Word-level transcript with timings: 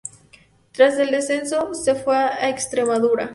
Tras 0.71 0.97
el 0.97 1.11
descenso, 1.11 1.75
se 1.75 1.93
fue 1.93 2.15
a 2.17 2.49
Extremadura. 2.49 3.29